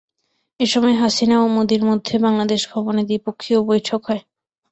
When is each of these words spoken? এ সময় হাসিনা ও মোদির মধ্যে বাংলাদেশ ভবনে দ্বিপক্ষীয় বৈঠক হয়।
এ 0.59 0.65
সময় 0.65 0.95
হাসিনা 0.95 1.35
ও 1.39 1.55
মোদির 1.55 1.83
মধ্যে 1.89 2.15
বাংলাদেশ 2.25 2.61
ভবনে 2.71 3.01
দ্বিপক্ষীয় 3.09 3.59
বৈঠক 3.69 4.01
হয়। 4.07 4.21